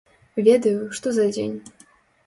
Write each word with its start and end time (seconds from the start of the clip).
Ведаю, 0.47 0.79
што 1.01 1.07
за 1.19 1.31
дзень. 1.37 1.57